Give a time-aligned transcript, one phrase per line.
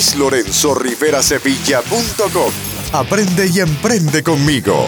[0.00, 2.52] luislorenzorriverasevilla.com.
[2.92, 4.86] Aprende y emprende conmigo.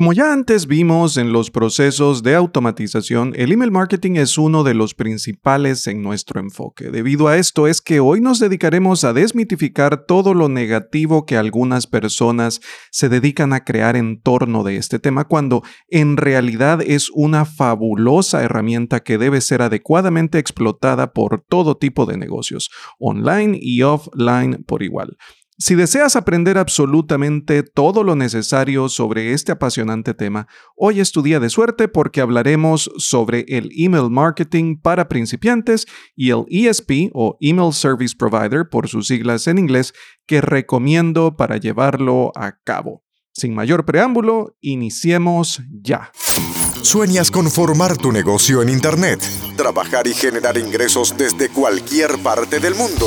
[0.00, 4.72] Como ya antes vimos en los procesos de automatización, el email marketing es uno de
[4.72, 6.90] los principales en nuestro enfoque.
[6.90, 11.86] Debido a esto es que hoy nos dedicaremos a desmitificar todo lo negativo que algunas
[11.86, 17.44] personas se dedican a crear en torno de este tema cuando en realidad es una
[17.44, 24.64] fabulosa herramienta que debe ser adecuadamente explotada por todo tipo de negocios, online y offline
[24.66, 25.18] por igual.
[25.62, 31.38] Si deseas aprender absolutamente todo lo necesario sobre este apasionante tema, hoy es tu día
[31.38, 35.86] de suerte porque hablaremos sobre el email marketing para principiantes
[36.16, 39.92] y el ESP o Email Service Provider por sus siglas en inglés
[40.26, 43.04] que recomiendo para llevarlo a cabo.
[43.34, 46.10] Sin mayor preámbulo, iniciemos ya.
[46.80, 49.20] ¿Sueñas con formar tu negocio en Internet?
[49.58, 53.06] Trabajar y generar ingresos desde cualquier parte del mundo.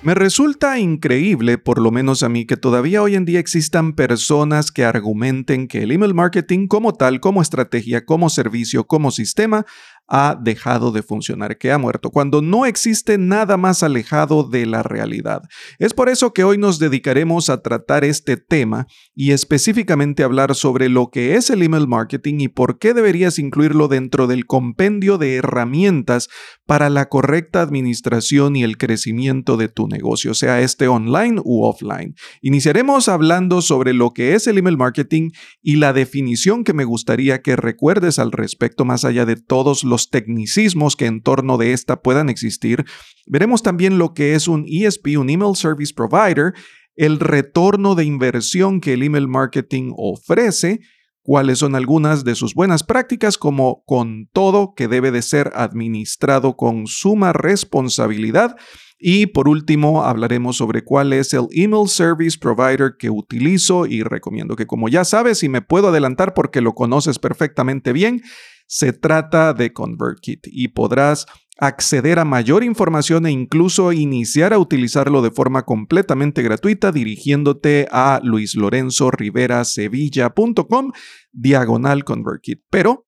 [0.00, 4.70] Me resulta increíble, por lo menos a mí, que todavía hoy en día existan personas
[4.70, 9.66] que argumenten que el email marketing como tal, como estrategia, como servicio, como sistema,
[10.08, 14.82] ha dejado de funcionar, que ha muerto, cuando no existe nada más alejado de la
[14.82, 15.42] realidad.
[15.78, 20.88] Es por eso que hoy nos dedicaremos a tratar este tema y específicamente hablar sobre
[20.88, 25.36] lo que es el email marketing y por qué deberías incluirlo dentro del compendio de
[25.36, 26.28] herramientas
[26.66, 32.14] para la correcta administración y el crecimiento de tu negocio, sea este online u offline.
[32.40, 35.30] Iniciaremos hablando sobre lo que es el email marketing
[35.62, 39.97] y la definición que me gustaría que recuerdes al respecto más allá de todos los
[40.06, 42.84] tecnicismos que en torno de esta puedan existir.
[43.26, 46.54] Veremos también lo que es un ESP, un Email Service Provider,
[46.98, 50.80] el retorno de inversión que el email marketing ofrece,
[51.22, 56.56] cuáles son algunas de sus buenas prácticas, como con todo que debe de ser administrado
[56.56, 58.56] con suma responsabilidad.
[58.98, 64.56] Y por último, hablaremos sobre cuál es el email service provider que utilizo y recomiendo
[64.56, 68.22] que como ya sabes y me puedo adelantar porque lo conoces perfectamente bien,
[68.66, 71.26] se trata de ConvertKit y podrás
[71.58, 78.20] acceder a mayor información e incluso iniciar a utilizarlo de forma completamente gratuita dirigiéndote a
[78.22, 80.92] luislorenzoriverasevilla.com
[81.32, 82.60] diagonal ConvertKit.
[82.70, 83.06] Pero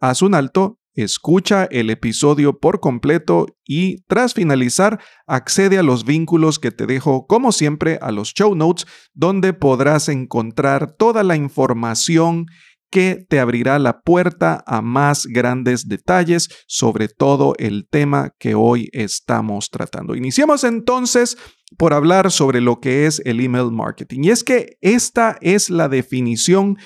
[0.00, 6.58] haz un alto, escucha el episodio por completo y tras finalizar accede a los vínculos
[6.58, 12.46] que te dejo como siempre a los show notes donde podrás encontrar toda la información
[12.90, 18.88] que te abrirá la puerta a más grandes detalles sobre todo el tema que hoy
[18.92, 20.14] estamos tratando.
[20.14, 21.36] Iniciemos entonces
[21.76, 24.20] por hablar sobre lo que es el email marketing.
[24.24, 26.78] Y es que esta es la definición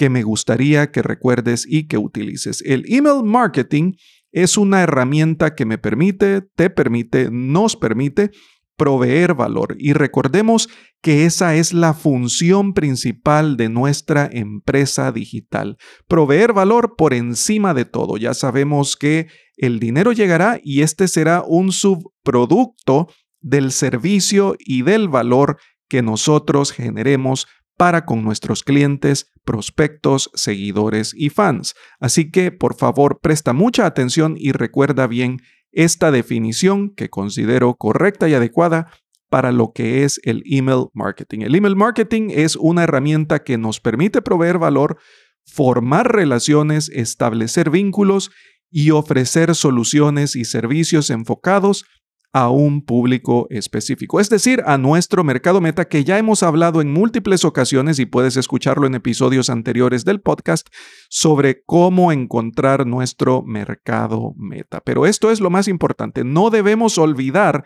[0.00, 2.62] que me gustaría que recuerdes y que utilices.
[2.62, 3.96] El email marketing
[4.32, 8.30] es una herramienta que me permite, te permite, nos permite
[8.78, 9.76] proveer valor.
[9.78, 10.70] Y recordemos
[11.02, 15.76] que esa es la función principal de nuestra empresa digital.
[16.08, 18.16] Proveer valor por encima de todo.
[18.16, 19.26] Ya sabemos que
[19.58, 23.08] el dinero llegará y este será un subproducto
[23.42, 25.58] del servicio y del valor
[25.90, 27.46] que nosotros generemos
[27.80, 31.74] para con nuestros clientes, prospectos, seguidores y fans.
[31.98, 35.38] Así que por favor presta mucha atención y recuerda bien
[35.72, 38.92] esta definición que considero correcta y adecuada
[39.30, 41.40] para lo que es el email marketing.
[41.40, 44.98] El email marketing es una herramienta que nos permite proveer valor,
[45.46, 48.30] formar relaciones, establecer vínculos
[48.70, 51.86] y ofrecer soluciones y servicios enfocados
[52.32, 56.92] a un público específico, es decir, a nuestro mercado meta que ya hemos hablado en
[56.92, 60.68] múltiples ocasiones y puedes escucharlo en episodios anteriores del podcast
[61.08, 64.80] sobre cómo encontrar nuestro mercado meta.
[64.80, 67.64] Pero esto es lo más importante, no debemos olvidar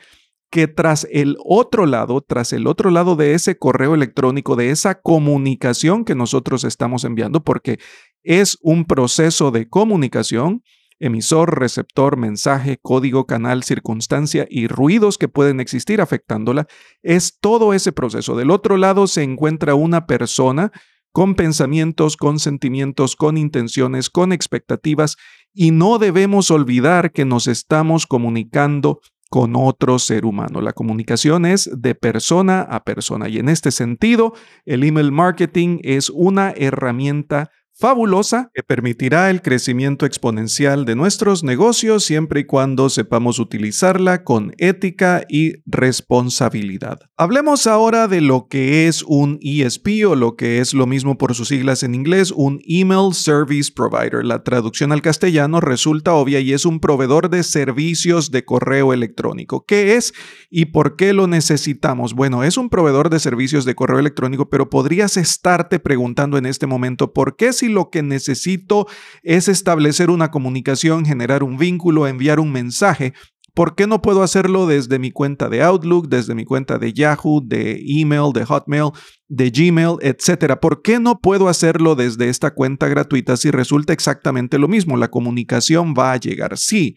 [0.54, 5.00] que tras el otro lado, tras el otro lado de ese correo electrónico, de esa
[5.00, 7.80] comunicación que nosotros estamos enviando, porque
[8.22, 10.62] es un proceso de comunicación,
[10.98, 16.66] emisor, receptor, mensaje, código, canal, circunstancia y ruidos que pueden existir afectándola,
[17.02, 18.36] es todo ese proceso.
[18.36, 20.72] Del otro lado se encuentra una persona
[21.12, 25.16] con pensamientos, con sentimientos, con intenciones, con expectativas,
[25.52, 29.00] y no debemos olvidar que nos estamos comunicando
[29.30, 30.60] con otro ser humano.
[30.60, 36.10] La comunicación es de persona a persona y en este sentido, el email marketing es
[36.10, 43.38] una herramienta fabulosa que permitirá el crecimiento exponencial de nuestros negocios siempre y cuando sepamos
[43.38, 47.00] utilizarla con ética y responsabilidad.
[47.16, 51.34] Hablemos ahora de lo que es un ESP o lo que es lo mismo por
[51.34, 54.24] sus siglas en inglés, un Email Service Provider.
[54.24, 59.64] La traducción al castellano resulta obvia y es un proveedor de servicios de correo electrónico.
[59.66, 60.14] ¿Qué es
[60.50, 62.14] y por qué lo necesitamos?
[62.14, 66.66] Bueno, es un proveedor de servicios de correo electrónico, pero podrías estarte preguntando en este
[66.66, 68.86] momento por qué si lo que necesito
[69.22, 73.14] es establecer una comunicación, generar un vínculo, enviar un mensaje,
[73.54, 77.40] ¿Por qué no puedo hacerlo desde mi cuenta de Outlook, desde mi cuenta de Yahoo,
[77.40, 78.90] de email, de Hotmail,
[79.28, 80.58] de Gmail, etcétera?
[80.58, 84.96] ¿Por qué no puedo hacerlo desde esta cuenta gratuita si resulta exactamente lo mismo?
[84.96, 86.58] La comunicación va a llegar.
[86.58, 86.96] Sí,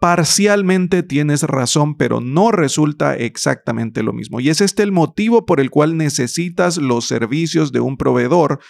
[0.00, 4.40] parcialmente tienes razón, pero no resulta exactamente lo mismo.
[4.40, 8.60] Y es este el motivo por el cual necesitas los servicios de un proveedor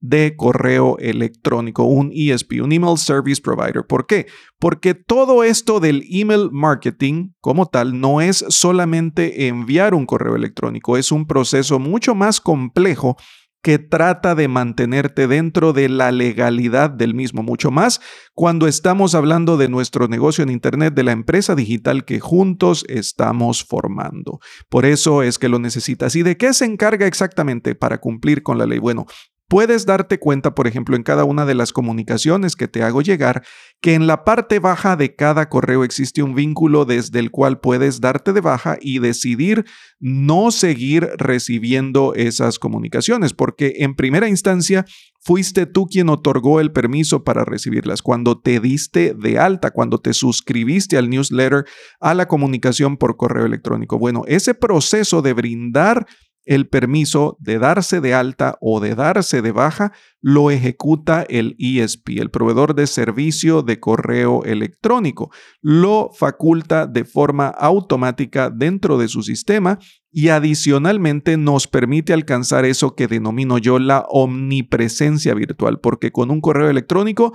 [0.00, 3.84] de correo electrónico, un ESP, un Email Service Provider.
[3.86, 4.26] ¿Por qué?
[4.58, 10.96] Porque todo esto del email marketing como tal no es solamente enviar un correo electrónico,
[10.96, 13.16] es un proceso mucho más complejo
[13.62, 18.00] que trata de mantenerte dentro de la legalidad del mismo, mucho más
[18.32, 23.64] cuando estamos hablando de nuestro negocio en Internet, de la empresa digital que juntos estamos
[23.64, 24.40] formando.
[24.70, 26.16] Por eso es que lo necesitas.
[26.16, 28.78] ¿Y de qué se encarga exactamente para cumplir con la ley?
[28.78, 29.06] Bueno,
[29.50, 33.42] puedes darte cuenta, por ejemplo, en cada una de las comunicaciones que te hago llegar,
[33.80, 38.00] que en la parte baja de cada correo existe un vínculo desde el cual puedes
[38.00, 39.64] darte de baja y decidir
[39.98, 44.84] no seguir recibiendo esas comunicaciones, porque en primera instancia
[45.18, 50.12] fuiste tú quien otorgó el permiso para recibirlas, cuando te diste de alta, cuando te
[50.12, 51.64] suscribiste al newsletter,
[51.98, 53.98] a la comunicación por correo electrónico.
[53.98, 56.06] Bueno, ese proceso de brindar
[56.44, 62.18] el permiso de darse de alta o de darse de baja lo ejecuta el ESP,
[62.20, 65.30] el proveedor de servicio de correo electrónico.
[65.60, 69.78] Lo faculta de forma automática dentro de su sistema
[70.10, 76.40] y adicionalmente nos permite alcanzar eso que denomino yo la omnipresencia virtual, porque con un
[76.40, 77.32] correo electrónico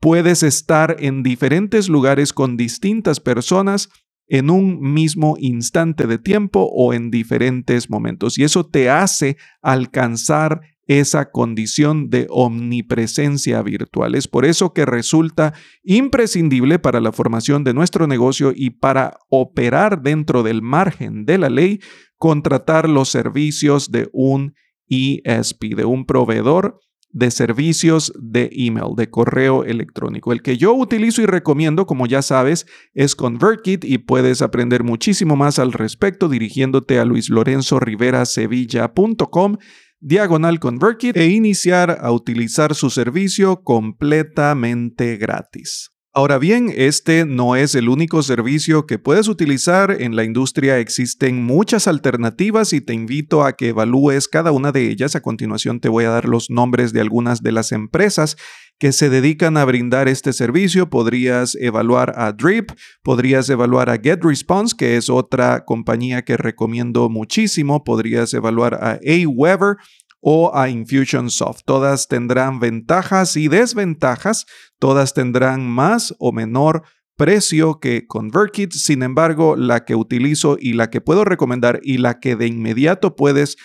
[0.00, 3.88] puedes estar en diferentes lugares con distintas personas
[4.28, 8.38] en un mismo instante de tiempo o en diferentes momentos.
[8.38, 14.14] Y eso te hace alcanzar esa condición de omnipresencia virtual.
[14.14, 15.52] Es por eso que resulta
[15.82, 21.50] imprescindible para la formación de nuestro negocio y para operar dentro del margen de la
[21.50, 21.80] ley,
[22.18, 24.54] contratar los servicios de un
[24.88, 26.80] ESP, de un proveedor
[27.16, 30.34] de servicios de email, de correo electrónico.
[30.34, 35.34] El que yo utilizo y recomiendo, como ya sabes, es ConvertKit y puedes aprender muchísimo
[35.34, 39.56] más al respecto dirigiéndote a luislorenzorivera.sevilla.com
[39.98, 45.95] diagonal ConvertKit e iniciar a utilizar su servicio completamente gratis.
[46.16, 50.00] Ahora bien, este no es el único servicio que puedes utilizar.
[50.00, 54.88] En la industria existen muchas alternativas y te invito a que evalúes cada una de
[54.88, 55.14] ellas.
[55.14, 58.38] A continuación te voy a dar los nombres de algunas de las empresas
[58.78, 60.88] que se dedican a brindar este servicio.
[60.88, 62.70] Podrías evaluar a Drip,
[63.02, 67.84] podrías evaluar a GetResponse, que es otra compañía que recomiendo muchísimo.
[67.84, 69.76] Podrías evaluar a Aweber
[70.28, 71.60] o a Infusionsoft.
[71.64, 74.44] Todas tendrán ventajas y desventajas,
[74.80, 76.82] todas tendrán más o menor
[77.16, 78.72] precio que ConvertKit.
[78.72, 83.14] Sin embargo, la que utilizo y la que puedo recomendar y la que de inmediato
[83.14, 83.56] puedes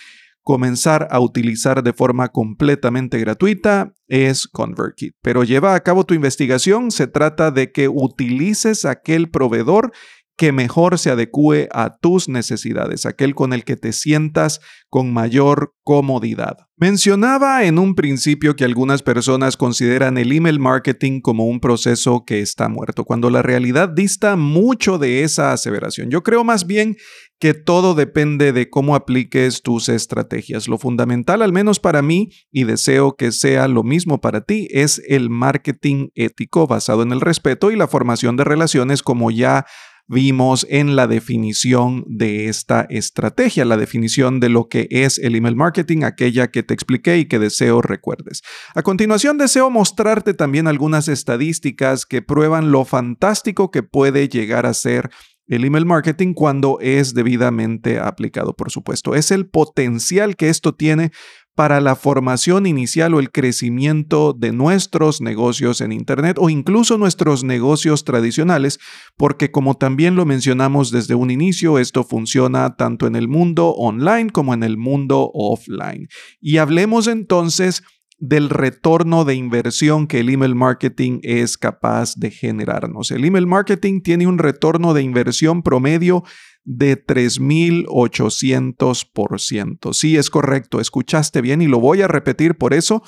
[0.44, 5.16] comenzar a utilizar de forma completamente gratuita es ConvertKit.
[5.24, 6.92] Pero lleva a cabo tu investigación.
[6.92, 9.94] Se trata de que utilices aquel proveedor
[10.42, 15.76] que mejor se adecue a tus necesidades, aquel con el que te sientas con mayor
[15.84, 16.58] comodidad.
[16.78, 22.40] Mencionaba en un principio que algunas personas consideran el email marketing como un proceso que
[22.40, 26.10] está muerto, cuando la realidad dista mucho de esa aseveración.
[26.10, 26.98] Yo creo más bien
[27.40, 30.68] que todo depende de cómo apliques tus estrategias.
[30.68, 35.04] Lo fundamental, al menos para mí, y deseo que sea lo mismo para ti, es
[35.08, 39.68] el marketing ético basado en el respeto y la formación de relaciones como ya
[40.12, 45.56] vimos en la definición de esta estrategia, la definición de lo que es el email
[45.56, 48.42] marketing, aquella que te expliqué y que deseo recuerdes.
[48.76, 54.74] A continuación deseo mostrarte también algunas estadísticas que prueban lo fantástico que puede llegar a
[54.74, 55.10] ser
[55.48, 59.16] el email marketing cuando es debidamente aplicado, por supuesto.
[59.16, 61.12] Es el potencial que esto tiene
[61.56, 67.44] para la formación inicial o el crecimiento de nuestros negocios en Internet o incluso nuestros
[67.44, 68.80] negocios tradicionales,
[69.18, 74.30] porque como también lo mencionamos desde un inicio, esto funciona tanto en el mundo online
[74.30, 76.08] como en el mundo offline.
[76.40, 77.84] Y hablemos entonces
[78.22, 83.10] del retorno de inversión que el email marketing es capaz de generarnos.
[83.10, 86.24] El email marketing tiene un retorno de inversión promedio
[86.64, 89.94] de 3.800%.
[89.94, 93.04] Sí, es correcto, escuchaste bien y lo voy a repetir por eso.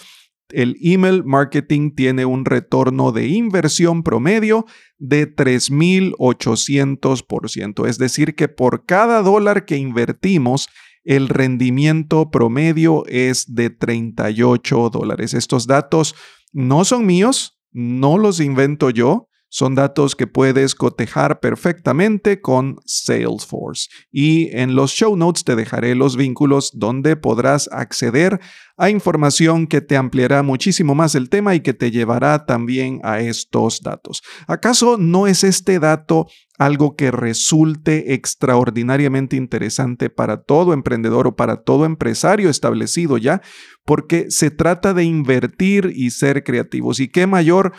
[0.50, 4.68] El email marketing tiene un retorno de inversión promedio
[4.98, 7.88] de 3.800%.
[7.88, 10.68] Es decir, que por cada dólar que invertimos,
[11.04, 15.34] el rendimiento promedio es de 38 dólares.
[15.34, 16.16] Estos datos
[16.52, 23.88] no son míos, no los invento yo, son datos que puedes cotejar perfectamente con Salesforce.
[24.12, 28.40] Y en los show notes te dejaré los vínculos donde podrás acceder
[28.78, 33.20] a información que te ampliará muchísimo más el tema y que te llevará también a
[33.20, 34.24] estos datos.
[34.48, 36.26] ¿Acaso no es este dato
[36.58, 43.44] algo que resulte extraordinariamente interesante para todo emprendedor o para todo empresario establecido ya?
[43.86, 47.00] Porque se trata de invertir y ser creativos.
[47.00, 47.74] ¿Y qué mayor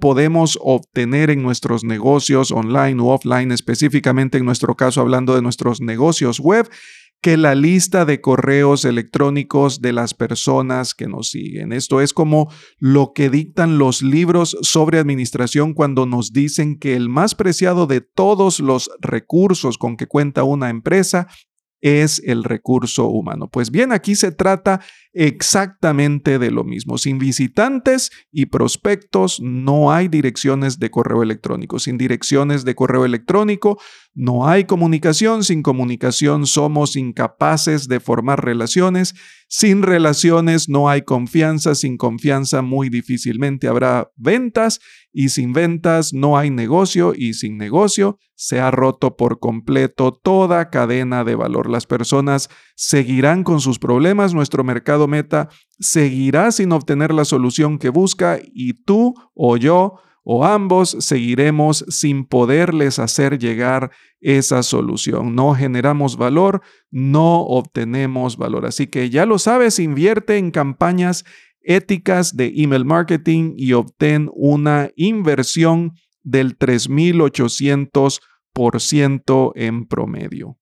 [0.00, 5.80] podemos obtener en nuestros negocios online o offline, específicamente en nuestro caso hablando de nuestros
[5.80, 6.68] negocios web,
[7.22, 11.72] que la lista de correos electrónicos de las personas que nos siguen.
[11.72, 17.08] Esto es como lo que dictan los libros sobre administración cuando nos dicen que el
[17.08, 21.26] más preciado de todos los recursos con que cuenta una empresa
[21.80, 23.48] es el recurso humano.
[23.48, 24.80] Pues bien, aquí se trata
[25.12, 26.98] exactamente de lo mismo.
[26.98, 31.78] Sin visitantes y prospectos no hay direcciones de correo electrónico.
[31.78, 33.78] Sin direcciones de correo electrónico
[34.18, 35.44] no hay comunicación.
[35.44, 39.14] Sin comunicación somos incapaces de formar relaciones.
[39.46, 41.74] Sin relaciones no hay confianza.
[41.74, 44.80] Sin confianza muy difícilmente habrá ventas.
[45.12, 47.12] Y sin ventas no hay negocio.
[47.14, 51.68] Y sin negocio se ha roto por completo toda cadena de valor.
[51.68, 54.32] Las personas seguirán con sus problemas.
[54.32, 60.44] Nuestro mercado meta seguirá sin obtener la solución que busca y tú o yo o
[60.44, 65.36] ambos seguiremos sin poderles hacer llegar esa solución.
[65.36, 68.66] No generamos valor, no obtenemos valor.
[68.66, 71.24] Así que ya lo sabes, invierte en campañas
[71.62, 75.92] éticas de email marketing y obtén una inversión
[76.24, 80.58] del 3.800% en promedio.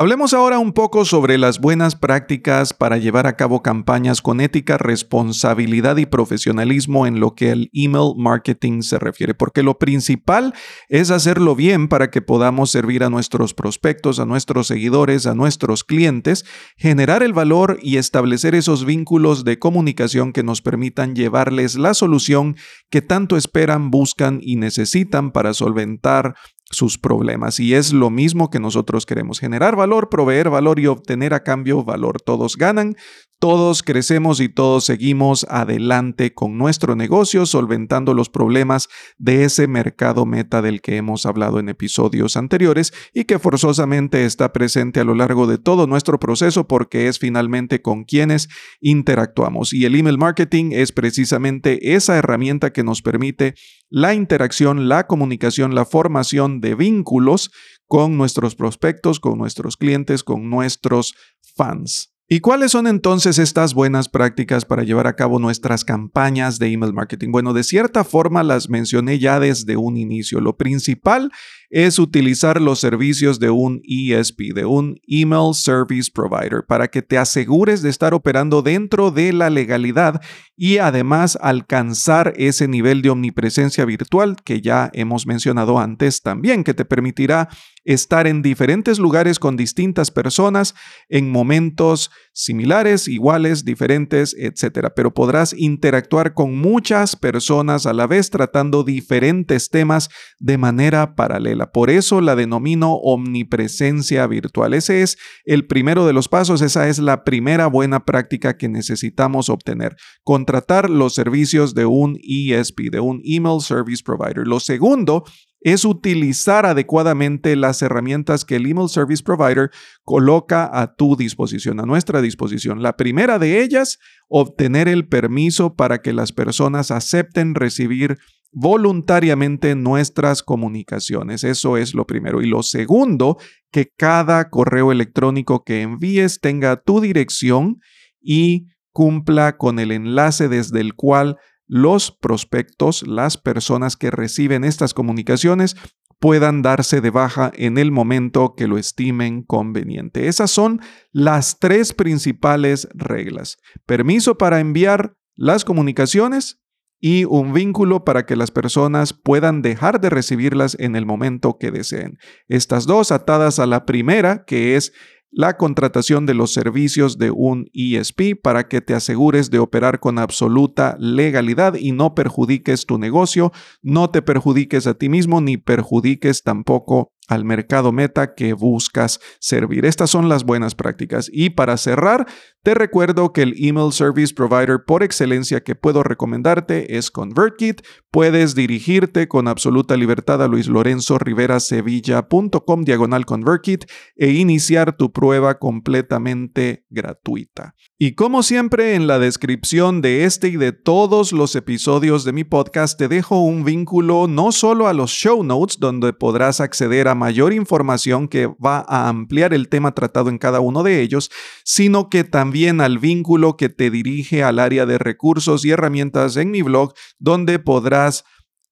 [0.00, 4.78] Hablemos ahora un poco sobre las buenas prácticas para llevar a cabo campañas con ética,
[4.78, 10.54] responsabilidad y profesionalismo en lo que el email marketing se refiere, porque lo principal
[10.88, 15.82] es hacerlo bien para que podamos servir a nuestros prospectos, a nuestros seguidores, a nuestros
[15.82, 16.44] clientes,
[16.76, 22.54] generar el valor y establecer esos vínculos de comunicación que nos permitan llevarles la solución
[22.88, 26.36] que tanto esperan, buscan y necesitan para solventar
[26.70, 27.60] sus problemas.
[27.60, 31.84] Y es lo mismo que nosotros queremos, generar valor, proveer valor y obtener a cambio
[31.84, 32.20] valor.
[32.20, 32.96] Todos ganan,
[33.38, 40.26] todos crecemos y todos seguimos adelante con nuestro negocio, solventando los problemas de ese mercado
[40.26, 45.14] meta del que hemos hablado en episodios anteriores y que forzosamente está presente a lo
[45.14, 48.48] largo de todo nuestro proceso porque es finalmente con quienes
[48.80, 49.72] interactuamos.
[49.72, 53.54] Y el email marketing es precisamente esa herramienta que nos permite
[53.88, 57.52] la interacción, la comunicación, la formación de vínculos
[57.86, 61.14] con nuestros prospectos, con nuestros clientes, con nuestros
[61.56, 62.17] fans.
[62.30, 66.92] ¿Y cuáles son entonces estas buenas prácticas para llevar a cabo nuestras campañas de email
[66.92, 67.32] marketing?
[67.32, 70.42] Bueno, de cierta forma las mencioné ya desde un inicio.
[70.42, 71.32] Lo principal
[71.70, 77.18] es utilizar los servicios de un ESP, de un Email Service Provider, para que te
[77.18, 80.20] asegures de estar operando dentro de la legalidad
[80.56, 86.74] y además alcanzar ese nivel de omnipresencia virtual que ya hemos mencionado antes también, que
[86.74, 87.48] te permitirá
[87.84, 90.74] estar en diferentes lugares con distintas personas
[91.08, 94.88] en momentos similares, iguales, diferentes, etc.
[94.94, 101.57] Pero podrás interactuar con muchas personas a la vez tratando diferentes temas de manera paralela.
[101.66, 104.74] Por eso la denomino omnipresencia virtual.
[104.74, 109.48] Ese es el primero de los pasos, esa es la primera buena práctica que necesitamos
[109.50, 109.96] obtener.
[110.22, 114.46] Contratar los servicios de un ESP, de un Email Service Provider.
[114.46, 115.24] Lo segundo
[115.60, 119.70] es utilizar adecuadamente las herramientas que el Email Service Provider
[120.04, 122.82] coloca a tu disposición, a nuestra disposición.
[122.82, 123.98] La primera de ellas,
[124.28, 128.18] obtener el permiso para que las personas acepten recibir
[128.52, 131.44] voluntariamente nuestras comunicaciones.
[131.44, 132.42] Eso es lo primero.
[132.42, 133.36] Y lo segundo,
[133.70, 137.80] que cada correo electrónico que envíes tenga tu dirección
[138.20, 141.36] y cumpla con el enlace desde el cual
[141.66, 145.76] los prospectos, las personas que reciben estas comunicaciones,
[146.18, 150.26] puedan darse de baja en el momento que lo estimen conveniente.
[150.26, 150.80] Esas son
[151.12, 153.58] las tres principales reglas.
[153.86, 156.60] Permiso para enviar las comunicaciones
[157.00, 161.70] y un vínculo para que las personas puedan dejar de recibirlas en el momento que
[161.70, 162.18] deseen.
[162.48, 164.92] Estas dos atadas a la primera, que es
[165.30, 170.18] la contratación de los servicios de un ESP para que te asegures de operar con
[170.18, 173.52] absoluta legalidad y no perjudiques tu negocio,
[173.82, 179.84] no te perjudiques a ti mismo ni perjudiques tampoco al mercado meta que buscas servir.
[179.84, 181.30] Estas son las buenas prácticas.
[181.32, 182.26] Y para cerrar,
[182.62, 187.80] te recuerdo que el email service provider por excelencia que puedo recomendarte es ConvertKit.
[188.10, 193.84] Puedes dirigirte con absoluta libertad a luislorenzoriverasevilla.com diagonal ConvertKit
[194.16, 197.74] e iniciar tu prueba completamente gratuita.
[197.98, 202.44] Y como siempre, en la descripción de este y de todos los episodios de mi
[202.44, 207.14] podcast te dejo un vínculo no solo a los show notes, donde podrás acceder a
[207.18, 211.30] mayor información que va a ampliar el tema tratado en cada uno de ellos,
[211.64, 216.50] sino que también al vínculo que te dirige al área de recursos y herramientas en
[216.50, 218.24] mi blog, donde podrás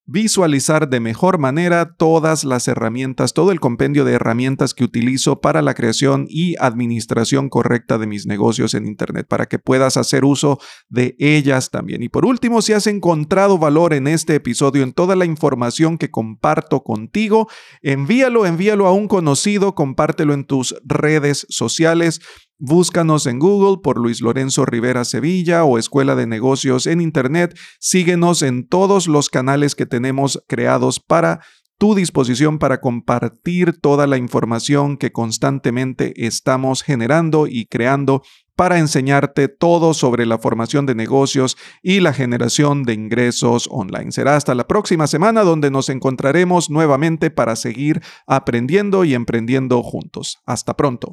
[0.06, 5.62] visualizar de mejor manera todas las herramientas, todo el compendio de herramientas que utilizo para
[5.62, 10.60] la creación y administración correcta de mis negocios en Internet, para que puedas hacer uso
[10.88, 12.04] de ellas también.
[12.04, 16.10] Y por último, si has encontrado valor en este episodio, en toda la información que
[16.10, 17.48] comparto contigo,
[17.82, 22.20] envíalo, envíalo a un conocido, compártelo en tus redes sociales.
[22.58, 27.54] Búscanos en Google por Luis Lorenzo Rivera Sevilla o Escuela de Negocios en Internet.
[27.78, 31.40] Síguenos en todos los canales que tenemos creados para
[31.78, 38.22] tu disposición para compartir toda la información que constantemente estamos generando y creando
[38.56, 44.12] para enseñarte todo sobre la formación de negocios y la generación de ingresos online.
[44.12, 50.38] Será hasta la próxima semana donde nos encontraremos nuevamente para seguir aprendiendo y emprendiendo juntos.
[50.46, 51.12] Hasta pronto.